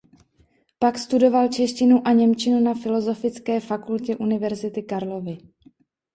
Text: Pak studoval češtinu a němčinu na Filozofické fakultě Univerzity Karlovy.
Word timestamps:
Pak 0.79 0.97
studoval 0.97 1.47
češtinu 1.47 2.07
a 2.07 2.11
němčinu 2.11 2.59
na 2.59 2.73
Filozofické 2.73 3.59
fakultě 3.59 4.17
Univerzity 4.17 4.83
Karlovy. 4.83 5.37